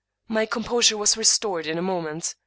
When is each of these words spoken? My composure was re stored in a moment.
My 0.27 0.47
composure 0.47 0.97
was 0.97 1.15
re 1.15 1.23
stored 1.23 1.67
in 1.67 1.77
a 1.77 1.81
moment. 1.83 2.33